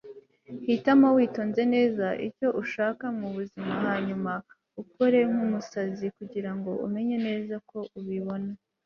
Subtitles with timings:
[0.67, 4.31] hitamo witonze, neza icyo ushaka mubuzima, hanyuma
[4.81, 8.51] ukore nk'umusazi kugirango umenye neza ko ubibona